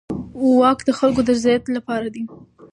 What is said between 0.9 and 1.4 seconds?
خلکو د